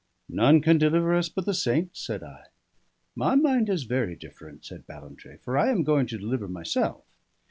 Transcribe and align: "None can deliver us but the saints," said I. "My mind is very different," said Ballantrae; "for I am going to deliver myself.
"None 0.29 0.61
can 0.61 0.79
deliver 0.79 1.13
us 1.13 1.29
but 1.29 1.45
the 1.45 1.53
saints," 1.53 2.03
said 2.03 2.23
I. 2.23 2.45
"My 3.15 3.35
mind 3.35 3.69
is 3.69 3.83
very 3.83 4.15
different," 4.15 4.65
said 4.65 4.87
Ballantrae; 4.87 5.37
"for 5.43 5.59
I 5.59 5.69
am 5.69 5.83
going 5.83 6.07
to 6.07 6.17
deliver 6.17 6.47
myself. 6.47 7.03